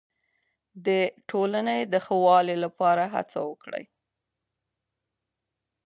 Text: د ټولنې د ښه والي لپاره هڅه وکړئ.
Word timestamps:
د 0.85 0.87
ټولنې 1.29 1.79
د 1.93 1.93
ښه 2.05 2.15
والي 2.25 2.55
لپاره 2.65 3.03
هڅه 3.15 3.39
وکړئ. 3.49 3.85